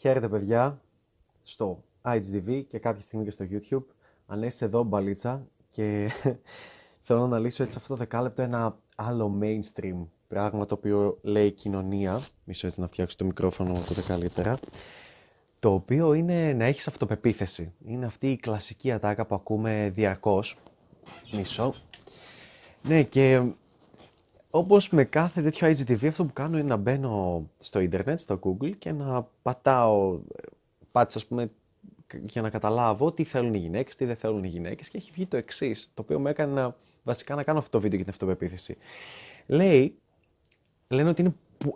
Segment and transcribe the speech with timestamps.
[0.00, 0.80] Χαίρετε παιδιά
[1.42, 3.84] στο IGTV και κάποια στιγμή και στο YouTube.
[4.26, 6.10] Αν είσαι εδώ μπαλίτσα και
[7.06, 12.22] θέλω να λύσω έτσι αυτό το δεκάλεπτο ένα άλλο mainstream πράγμα το οποίο λέει κοινωνία.
[12.44, 14.58] Μισό έτσι να φτιάξω το μικρόφωνο το καλύτερα.
[15.58, 17.72] Το οποίο είναι να έχεις αυτοπεποίθηση.
[17.86, 20.58] Είναι αυτή η κλασική ατάκα που ακούμε διαρκώς.
[21.32, 21.74] Μισό.
[22.82, 23.52] Ναι και
[24.50, 28.76] όπως με κάθε τέτοιο IGTV, αυτό που κάνω είναι να μπαίνω στο ίντερνετ, στο Google
[28.78, 30.18] και να πατάω,
[30.92, 31.50] πάτσα ας πούμε,
[32.22, 35.26] για να καταλάβω τι θέλουν οι γυναίκες, τι δεν θέλουν οι γυναίκες και έχει βγει
[35.26, 38.12] το εξής, το οποίο με έκανε να, βασικά να κάνω αυτό το βίντεο για την
[38.12, 38.76] αυτοπεποίθηση.
[39.46, 39.94] Λέει,
[40.88, 41.20] λένε ότι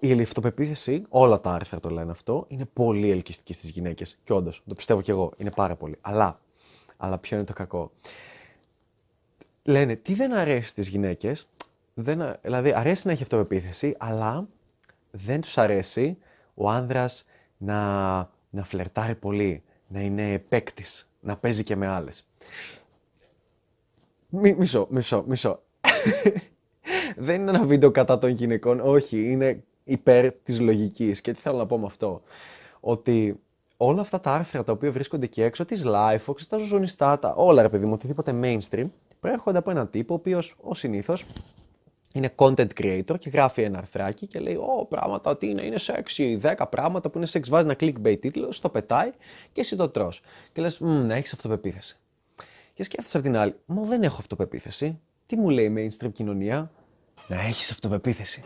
[0.00, 4.18] είναι, η αυτοπεποίθηση, όλα τα άρθρα το λένε αυτό, είναι πολύ ελκυστική στις γυναίκες.
[4.24, 5.98] Και όντως, το πιστεύω κι εγώ, είναι πάρα πολύ.
[6.00, 6.40] Αλλά,
[6.96, 7.90] αλλά ποιο είναι το κακό;
[9.62, 11.46] Λένε, τι δεν αρέσει στις γυναίκες,
[11.94, 14.48] δεν, δηλαδή αρέσει να έχει αυτοπεποίθηση, αλλά
[15.10, 16.18] δεν τους αρέσει
[16.54, 17.26] ο άνδρας
[17.56, 18.16] να,
[18.50, 22.26] να φλερτάρει πολύ, να είναι παίκτης, να παίζει και με άλλες.
[24.28, 25.62] μισό, μισό, μισό.
[27.16, 31.20] δεν είναι ένα βίντεο κατά των γυναικών, όχι, είναι υπέρ της λογικής.
[31.20, 32.22] Και τι θέλω να πω με αυτό.
[32.80, 33.40] Ότι
[33.76, 37.62] όλα αυτά τα άρθρα τα οποία βρίσκονται εκεί έξω, τις Lifefox, τα ζωζονιστά, τα όλα
[37.62, 38.86] ρε παιδί μου, οτιδήποτε mainstream,
[39.20, 41.26] προέρχονται από έναν τύπο ο οποίος, ο συνήθως,
[42.14, 46.40] είναι content creator και γράφει ένα αρθράκι και λέει «Ω, πράγματα ότι είναι, είναι sexy,
[46.40, 49.10] 10 πράγματα που είναι sex, βάζει ένα clickbait τίτλο, στο πετάει
[49.52, 50.20] και εσύ το τρως».
[50.52, 51.96] Και λες «Να έχεις αυτοπεποίθηση».
[52.74, 55.00] Και σκέφτεσαι από την άλλη «Μα δεν έχω αυτοπεποίθηση».
[55.26, 56.70] Τι μου λέει η mainstream κοινωνία;
[57.28, 58.44] «Να έχεις αυτοπεποίθηση».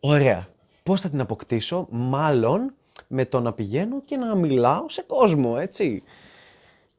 [0.00, 0.48] Ωραία.
[0.82, 2.74] Πώς θα την αποκτήσω, μάλλον
[3.08, 6.02] με το να πηγαίνω και να μιλάω σε κόσμο, έτσι.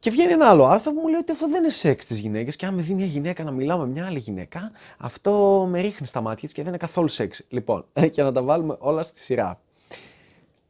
[0.02, 2.56] Και βγαίνει ένα άλλο άρθρο που μου λέει ότι αυτό δεν είναι σεξ τη γυναίκες.
[2.56, 6.08] Και αν με δει μια γυναίκα να μιλάω με μια άλλη γυναίκα, αυτό με ρίχνει
[6.08, 7.46] στα μάτια της και δεν είναι καθόλου σεξ.
[7.50, 9.62] Λοιπόν, για να τα βάλουμε όλα στη σειρά.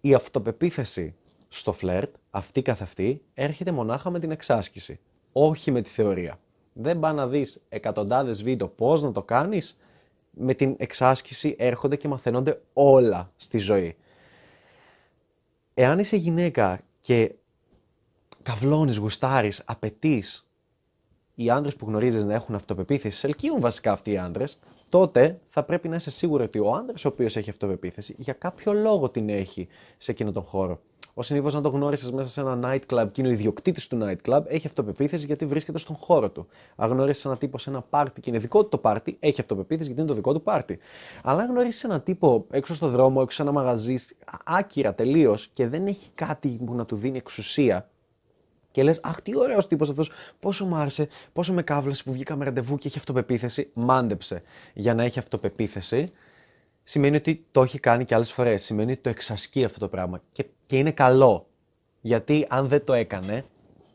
[0.01, 1.15] Η αυτοπεποίθηση
[1.47, 4.99] στο φλερτ, αυτή καθ' αυτή, έρχεται μονάχα με την εξάσκηση.
[5.31, 6.39] Όχι με τη θεωρία.
[6.73, 9.77] Δεν πάει να δεις εκατοντάδες βίντεο πώς να το κάνεις.
[10.31, 13.95] Με την εξάσκηση έρχονται και μαθαίνονται όλα στη ζωή.
[15.73, 17.31] Εάν είσαι γυναίκα και
[18.43, 20.45] καυλώνεις, γουστάρεις, απαιτείς
[21.35, 24.59] οι άντρες που γνωρίζεις να έχουν αυτοπεποίθηση, σε ελκύουν βασικά αυτοί οι άντρες,
[24.89, 28.73] τότε θα πρέπει να είσαι σίγουρο ότι ο άντρας ο οποίος έχει αυτοπεποίθηση, για κάποιο
[28.73, 30.79] λόγο την έχει σε εκείνο τον χώρο.
[31.13, 34.41] Ο συνήθως, αν το γνώρισες μέσα σε ένα nightclub και είναι ο ιδιοκτήτης του nightclub,
[34.47, 36.47] έχει αυτοπεποίθηση γιατί βρίσκεται στον χώρο του.
[36.75, 39.85] Αν γνωρίσει έναν τύπο σε ένα πάρτι και είναι δικό του το πάρτι, έχει αυτοπεποίθηση
[39.85, 40.79] γιατί είναι το δικό του πάρτι.
[41.23, 43.95] Αλλά αν γνωρίσει έναν τύπο έξω στο δρόμο, έξω σε ένα μαγαζί,
[44.45, 47.89] άκυρα τελείως και δεν έχει κάτι που να του δίνει εξουσία,
[48.71, 52.45] και λες, Αχ, τι ωραίος τύπος αυτός, πόσο μου άρεσε, πόσο με κάβλωσε που βγήκαμε
[52.45, 53.69] ραντεβού και έχει αυτοπεποίθηση.
[53.73, 54.41] Μάντεψε.
[54.73, 56.11] Για να έχει αυτοπεποίθηση,
[56.83, 58.63] σημαίνει ότι το έχει κάνει και άλλες φορές.
[58.63, 60.21] Σημαίνει ότι το εξασκεί αυτό το πράγμα.
[60.31, 61.45] Και, και είναι καλό.
[62.01, 63.45] Γιατί αν δεν το έκανε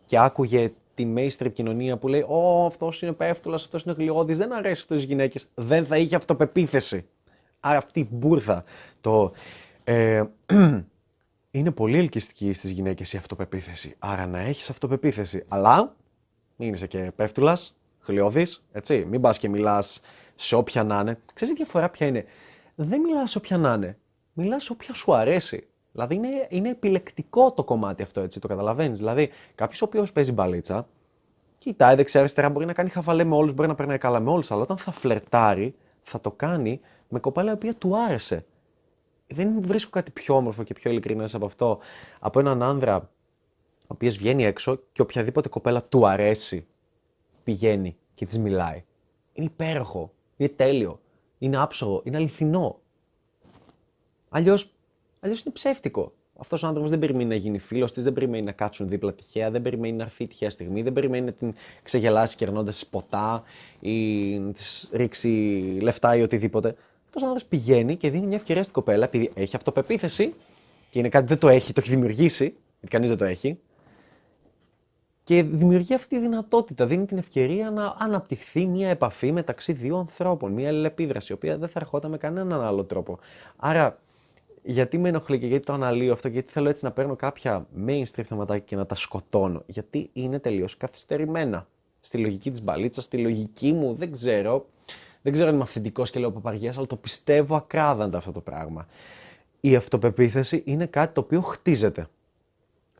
[0.06, 4.52] και άκουγε τη mainstream κοινωνία που λέει Ω, αυτός είναι πέφτουλας, αυτός είναι γλιώδη, δεν
[4.52, 7.06] αρέσει αυτός στις γυναίκες, δεν θα είχε αυτοπεποίθηση.
[7.60, 8.64] Άρα αυτή η μπουρδα,
[9.00, 9.32] το.
[9.84, 10.22] Ε,
[11.58, 13.94] είναι πολύ ελκυστική στις γυναίκες η αυτοπεποίθηση.
[13.98, 15.44] Άρα να έχεις αυτοπεποίθηση.
[15.48, 15.94] Αλλά
[16.56, 19.06] μην είσαι και πέφτουλας, χλιώδης, έτσι.
[19.10, 20.00] Μην πας και μιλάς
[20.34, 21.18] σε όποια να είναι.
[21.34, 22.24] Ξέρεις η διαφορά ποια είναι;
[22.74, 23.98] Δεν μιλάς σε όποια να είναι.
[24.32, 25.66] Μιλάς σε όποια σου αρέσει.
[25.92, 28.98] Δηλαδή είναι, είναι επιλεκτικό το κομμάτι αυτό, έτσι, το καταλαβαίνεις.
[28.98, 30.86] Δηλαδή κάποιος ο οποίος παίζει μπαλίτσα,
[31.58, 34.62] κοιτάει δεξιά-αριστερά, μπορεί να κάνει χαβαλέ με όλους, μπορεί να περνάει καλά με όλους, αλλά
[34.62, 38.44] όταν θα φλερτάρει, θα το κάνει με κοπέλα η οποία του άρεσε
[39.26, 41.78] δεν βρίσκω κάτι πιο όμορφο και πιο ειλικρινές από αυτό.
[42.18, 43.10] Από έναν άνδρα
[43.82, 46.66] ο οποίος βγαίνει έξω και οποιαδήποτε κοπέλα του αρέσει
[47.44, 48.84] πηγαίνει και της μιλάει.
[49.32, 51.00] Είναι υπέροχο, είναι τέλειο,
[51.38, 52.80] είναι άψογο, είναι αληθινό.
[54.28, 54.70] Αλλιώς
[55.20, 56.12] αλλιώς είναι ψεύτικο.
[56.38, 59.50] Αυτός ο άνθρωπος δεν περιμένει να γίνει φίλος της, δεν περιμένει να κάτσουν δίπλα τυχαία,
[59.50, 63.42] δεν περιμένει να έρθει τυχαία στιγμή, δεν περιμένει να την ξεγελάσει κερνώντας ποτά
[63.80, 65.28] ή να της ρίξει
[65.80, 66.76] λεφτά ή οτιδήποτε
[67.16, 70.34] αυτός ο άνθρωπος πηγαίνει και δίνει μια ευκαιρία στην κοπέλα επειδή έχει αυτοπεποίθηση
[70.90, 72.44] και είναι κάτι που δεν το έχει, το έχει δημιουργήσει,
[72.80, 73.58] γιατί κανείς δεν το έχει.
[75.22, 80.52] Και δημιουργεί αυτή τη δυνατότητα, δίνει την ευκαιρία να αναπτυχθεί μια επαφή μεταξύ δύο ανθρώπων,
[80.52, 83.18] μια αλληλεπίδραση, η οποία δεν θα ερχόταν με κανέναν άλλο τρόπο.
[83.56, 83.98] Άρα,
[84.62, 88.22] γιατί με ενοχλεί και γιατί το αναλύω αυτό, γιατί θέλω έτσι να παίρνω κάποια mainstream
[88.26, 91.66] θεματάκια και να τα σκοτώνω, γιατί είναι τελείως καθυστερημένα.
[92.00, 94.66] Στη λογική της μπαλίτσας, στη λογική μου, δεν ξέρω,
[95.26, 98.86] δεν ξέρω αν είμαι αυθεντικός και λέω παπαριές, αλλά το πιστεύω ακράδαντα αυτό το πράγμα.
[99.60, 102.06] Η αυτοπεποίθηση είναι κάτι το οποίο χτίζεται.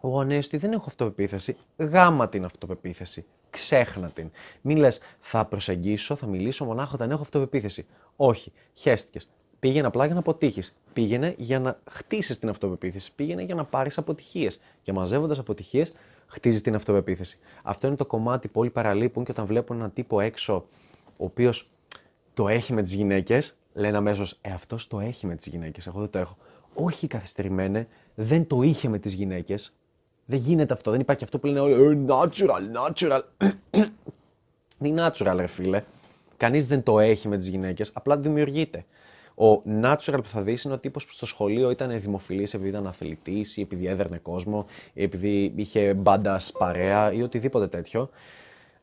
[0.01, 1.57] Ο Ανέστη δεν έχω αυτοπεποίθηση.
[1.77, 3.25] Γάμα την αυτοπεποίθηση.
[3.51, 4.31] Ξέχνα την.
[4.61, 7.87] Μην λες, θα προσεγγίσω, θα μιλήσω μονάχα όταν έχω αυτοπεποίθηση.
[8.17, 8.53] Όχι.
[8.75, 9.29] Χαίστηκες.
[9.59, 10.77] Πήγαινε απλά για να αποτύχεις.
[10.93, 13.13] Πήγαινε για να χτίσεις την αυτοπεποίθηση.
[13.15, 14.61] Πήγαινε για να πάρεις αποτυχίες.
[14.83, 15.93] Και μαζεύοντας αποτυχίες,
[16.27, 17.39] χτίζεις την αυτοπεποίθηση.
[17.63, 20.67] Αυτό είναι το κομμάτι που όλοι παραλείπουν και όταν βλέπουν έναν τύπο έξω,
[21.17, 21.71] ο οποίος
[22.37, 25.87] το έχει με τις γυναίκες, λένε αμέσως, Ε, αυτός το έχει με τις γυναίκες.
[25.87, 26.37] Εγώ δεν το έχω.
[26.75, 29.73] Όχι καθυστερημένε, δεν το είχε με τις γυναίκες.
[30.27, 30.91] Δεν γίνεται αυτό.
[30.91, 31.73] Δεν υπάρχει αυτό που λένε όλοι.
[31.73, 33.21] Ε, natural, natural.
[34.83, 35.83] Τι natural, ρε φίλε.
[36.37, 38.85] Κανείς δεν το έχει με τις γυναίκες, απλά δημιουργείται.
[39.35, 42.87] Ο natural που θα δεις είναι ο τύπος που στο σχολείο ήταν δημοφιλής επειδή ήταν
[42.87, 48.11] αθλητής ή επειδή έδερνε κόσμο ή επειδή είχε μπάντα παρέα ή οτιδήποτε τέτοιο.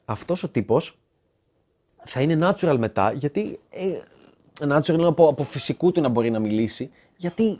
[0.05, 0.97] Αυτός ο τύπος
[2.05, 3.59] θα είναι natural μετά γιατί.
[3.69, 3.99] Ε,
[4.59, 7.57] natural είναι από, από φυσικού του να μπορεί να μιλήσει γιατί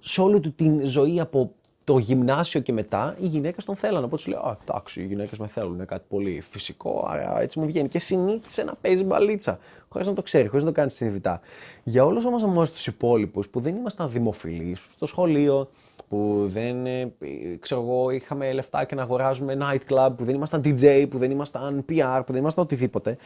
[0.00, 1.52] σε όλη του την ζωή από
[1.86, 4.04] το γυμνάσιο και μετά οι γυναίκες τον θέλανε.
[4.04, 5.74] Οπότε σου λέει: Α, εντάξει, οι γυναίκες με θέλουν.
[5.74, 7.88] Είναι κάτι πολύ φυσικό, άρα έτσι μου βγαίνει.
[7.88, 9.58] Και συνήθισε να παίζει μπαλίτσα.
[9.88, 11.40] Χωρίς να το ξέρει, χωρίς να το κάνει συνειδητά.
[11.82, 15.68] Για όλους όμως εμάς τους υπόλοιπους που δεν ήμασταν δημοφιλείς στο σχολείο,
[16.08, 17.12] που δεν ε,
[17.60, 21.84] ξέρω εγώ, είχαμε λεφτά και να αγοράζουμε nightclub, που δεν ήμασταν DJ, που δεν ήμασταν
[21.88, 23.16] PR, που δεν ήμασταν οτιδήποτε.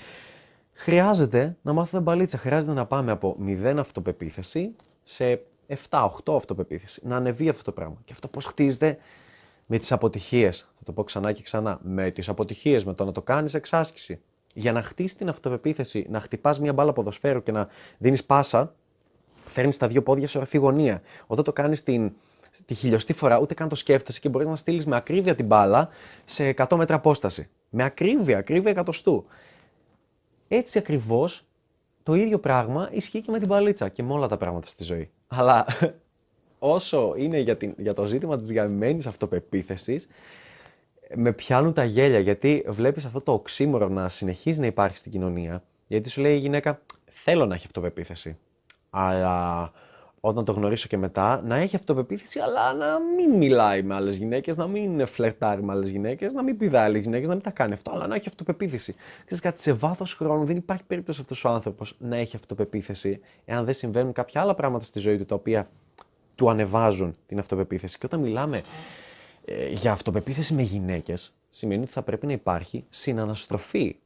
[0.82, 2.38] Χρειάζεται να μάθουμε μπαλίτσα.
[2.38, 5.43] Χρειάζεται να πάμε από μηδέν αυτοπεποίθηση σε
[5.88, 7.00] 7-8 αυτοπεποίθηση.
[7.05, 7.97] Να ανεβεί αυτό το πράγμα.
[8.05, 8.99] Και αυτό πώς χτίζεται;
[9.67, 10.69] Με τις αποτυχίες.
[10.77, 11.79] Θα το πω ξανά και ξανά.
[11.82, 14.21] Με τις αποτυχίες, με το να το κάνεις εξάσκηση.
[14.53, 17.69] Για να χτίσεις την αυτοπεποίθηση, να χτυπάς μια μπάλα ποδοσφαίρου και να
[17.99, 18.75] δίνεις πάσα,
[19.44, 21.03] φέρνεις τα δύο πόδια σε ορθή γωνία.
[21.26, 22.12] Όταν το κάνεις την,
[22.65, 25.88] τη χιλιοστή φορά, ούτε καν το σκέφτεσαι και μπορείς να στείλεις με ακρίβεια την μπάλα
[26.25, 27.49] σε 100 μέτρα απόσταση.
[27.69, 29.26] Με ακρίβεια, ακρίβεια εκατοστού.
[30.52, 31.44] Έτσι ακριβώς
[32.02, 35.11] το ίδιο πράγμα ισχύει και με την παλίτσα και με όλα τα πράγματα στη ζωή.
[35.26, 35.67] Αλλά
[36.58, 40.08] όσο είναι για, την, για το ζήτημα της γαμμένης αυτοπεποίθησης,
[41.14, 45.62] με πιάνουν τα γέλια γιατί βλέπεις αυτό το οξύμορο να συνεχίζει να υπάρχει στην κοινωνία.
[45.87, 46.81] Γιατί σου λέει η γυναίκα,
[47.11, 48.38] θέλω να έχει αυτοπεποίθηση.
[48.91, 49.73] Αλλά
[50.21, 54.57] όταν το γνωρίσω και μετά, να έχει αυτοπεποίθηση, αλλά να μην μιλάει με άλλες γυναίκες,
[54.57, 57.73] να μην φλερτάρει με άλλες γυναίκες, να μην πηδάει άλλες γυναίκες, να μην τα κάνει
[57.73, 58.95] αυτό, αλλά να έχει αυτοπεποίθηση.
[59.25, 63.65] Ξέρεις κάτι, σε βάθος χρόνου δεν υπάρχει περίπτωση αυτός ο άνθρωπος να έχει αυτοπεποίθηση, εάν
[63.65, 65.71] δεν συμβαίνουν κάποια άλλα πράγματα στη ζωή του τα οποία
[66.35, 67.99] του ανεβάζουν την αυτοπεποίθηση.
[67.99, 68.63] Και όταν μιλάμε
[69.45, 73.97] ε, για αυτοπεποίθηση με γυναίκες, σημαίνει ότι θα πρέπει να υπάρχει συναναστροφή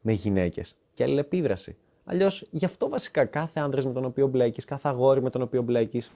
[0.00, 1.76] με γυναίκες και αλληλεπίδραση.
[2.12, 5.62] Αλλιώς, γι' αυτό βασικά κάθε άντρας με τον οποίο μπλέκεις, κάθε αγόρι με τον οποίο
[5.62, 6.10] μπλέκεις,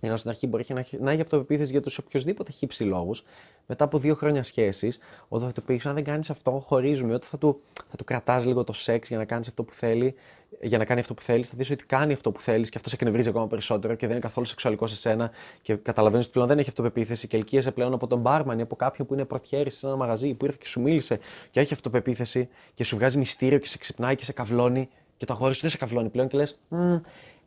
[0.00, 3.24] ενώ στην αρχή μπορεί να έχει, να έχει αυτοπεποίθηση για τους οποιοδήποτε χύψη λόγους,
[3.66, 4.98] μετά από δύο χρόνια σχέσης,
[5.28, 7.14] όταν θα του πει: Αν δεν κάνεις αυτό, χωρίζουμε.
[7.14, 7.60] Όταν θα του,
[7.90, 10.14] θα του κρατάς λίγο το σεξ για να κάνεις αυτό που θέλει,
[10.60, 12.88] για να κάνει αυτό που θέλεις, θα δεις ότι κάνει αυτό που θέλεις και αυτό
[12.88, 15.30] σε εκνευρίζει ακόμα περισσότερο και δεν είναι καθόλου σεξουαλικό σε σένα
[15.62, 18.76] και καταλαβαίνεις ότι πλέον δεν έχει αυτοπεποίθηση και ελκύεσαι πλέον από τον μπάρμαν ή από
[18.76, 21.18] κάποιον που είναι πρωτιέρη σε ένα μαγαζί που ήρθε και σου μίλησε
[21.50, 25.32] και έχει αυτοπεποίθηση και σου βγάζει μυστήριο και σε ξυπνάει και σε καυλώνει και το
[25.32, 26.58] αγόρι σου δεν σε καυλώνει πλέον και λες: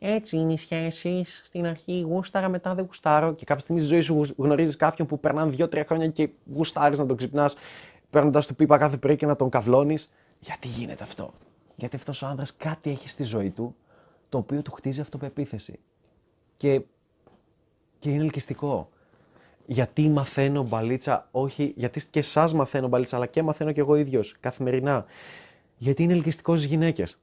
[0.04, 1.42] Έτσι είναι οι σχέσεις.
[1.44, 3.34] Στην αρχή γούσταρα, μετά δεν γουστάρω.
[3.34, 7.06] Και κάποια στιγμή στη ζωή σου γνωρίζεις κάποιον που περνάνε δύο-τρία χρόνια και γουστάρεις να
[7.06, 7.56] τον ξυπνάς,
[8.10, 9.98] παίρνοντας του πίπα κάθε πρωί και να τον καυλώνει.
[10.38, 11.32] Γιατί γίνεται αυτό;
[11.76, 13.74] Γιατί αυτός ο άνδρας κάτι έχει στη ζωή του
[14.28, 15.78] το οποίο του χτίζει αυτοπεποίθηση.
[16.56, 16.82] Και,
[17.98, 18.88] και είναι ελκυστικό.
[19.66, 24.36] Γιατί μαθαίνω μπαλίτσα, όχι, γιατί και εσάς μαθαίνω μπαλίτσα, αλλά και μαθαίνω κι εγώ ίδιος
[24.40, 25.04] καθημερινά.
[25.76, 27.21] Γιατί είναι ελκυστικό στις γυναίκες.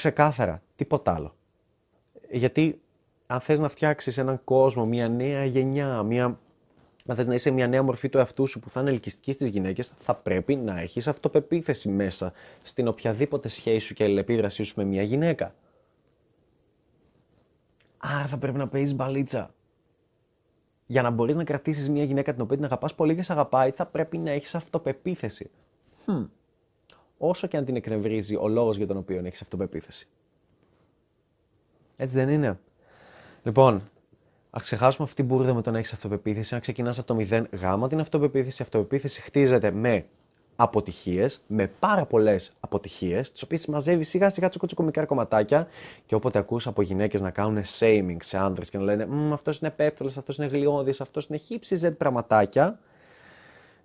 [0.00, 1.34] Ξεκάθαρα, τίποτα άλλο.
[2.30, 2.80] Γιατί
[3.26, 6.24] αν θες να φτιάξεις έναν κόσμο, μια νέα γενιά, μια...
[7.06, 9.48] αν θες να είσαι μια νέα μορφή του εαυτού σου που θα είναι ελκυστική στις
[9.48, 14.84] γυναίκες, θα πρέπει να έχεις αυτοπεποίθηση μέσα στην οποιαδήποτε σχέση σου και αλληλεπίδρασή σου με
[14.84, 15.54] μια γυναίκα.
[17.98, 19.54] Άρα θα πρέπει να παίζεις μπαλίτσα.
[20.86, 23.70] Για να μπορείς να κρατήσεις μια γυναίκα την οποία την αγαπάς πολύ και σε αγαπάει,
[23.70, 25.50] θα πρέπει να έχεις αυτοπεποίθηση.
[26.06, 26.26] Hm
[27.22, 30.08] όσο και αν την εκνευρίζει ο λόγος για τον οποίο έχεις αυτοπεποίθηση.
[31.96, 32.58] Έτσι δεν είναι.
[33.42, 33.90] Λοιπόν,
[34.50, 37.48] ας ξεχάσουμε αυτή την μπουρδα με το να έχεις αυτοπεποίθηση, να ξεκινάς από το μηδέν
[37.52, 38.62] γάμα την αυτοπεποίθηση.
[38.62, 40.04] Η αυτοπεποίθηση χτίζεται με
[40.56, 45.68] αποτυχίες, με πάρα πολλές αποτυχίες, τις οποίες μαζεύεις σιγά σιγά τσοκοτσοκομικά κομματάκια
[46.06, 49.70] και όποτε ακούς από γυναίκες να κάνουν shaming σε άντρε και να λένε Αυτός είναι
[49.70, 52.78] πέφτολο, αυτός είναι γλιώδη, αυτός είναι χύψη πραγματάκια,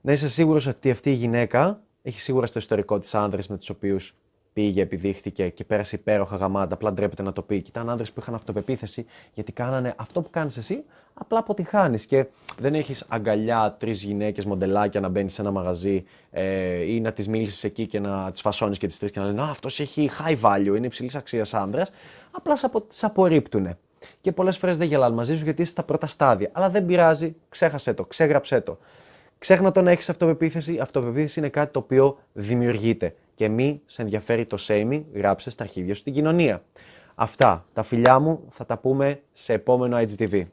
[0.01, 3.69] να είσαι σίγουρος ότι αυτή η γυναίκα έχει σίγουρα στο ιστορικό της άνδρες με τους
[3.69, 4.15] οποίους
[4.53, 6.74] πήγε, επιδείχτηκε και πέρασε υπέροχα γαμάτα.
[6.74, 7.62] Απλά ντρέπεται να το πει.
[7.62, 10.83] Και ήταν άνδρες που είχαν αυτοπεποίθηση γιατί κάνανε αυτό που κάνεις εσύ,
[11.13, 12.05] απλά αποτυχάνεις.
[12.05, 12.25] Και
[12.59, 17.27] δεν έχεις αγκαλιά τρεις γυναίκες μοντελάκια να μπαίνεις σε ένα μαγαζί ε, ή να τις
[17.27, 20.09] μίλησει εκεί και να τις φασώνεις και τις τρεις και να λένε Α, αυτός έχει
[20.19, 21.91] high value, είναι υψηλής αξίας άνδρας.
[22.31, 22.55] Απλά
[22.91, 23.77] σε απορρίπτουν.
[24.21, 26.50] Και πολλές φορές δεν γελάνε μαζί σου γιατί είσαι στα πρώτα στάδια.
[26.51, 28.77] Αλλά δεν πειράζει, ξέχασε το, ξέγραψέ το.
[29.45, 30.79] Ξέχνα το να έχεις αυτοπεποίθηση.
[30.79, 33.15] Αυτοπεποίθηση είναι κάτι το οποίο δημιουργείται.
[33.35, 36.63] Και μη σε ενδιαφέρει το shaming, γράψε στα αρχίδια σου στην κοινωνία.
[37.15, 37.65] Αυτά.
[37.73, 40.43] Τα φιλιά μου θα τα πούμε σε επόμενο IGTV.